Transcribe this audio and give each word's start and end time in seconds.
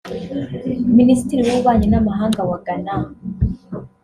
Minisitiri 0.97 1.39
w’Ububanyi 1.45 1.87
n’Amahanga 1.89 2.41
wa 2.49 2.57
Ghana 2.65 2.95